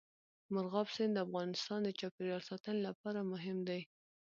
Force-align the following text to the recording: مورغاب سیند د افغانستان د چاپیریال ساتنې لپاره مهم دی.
مورغاب 0.53 0.87
سیند 0.95 1.13
د 1.15 1.19
افغانستان 1.27 1.79
د 1.83 1.89
چاپیریال 1.99 2.41
ساتنې 2.49 2.81
لپاره 2.87 3.19
مهم 3.31 3.57
دی. 3.69 3.81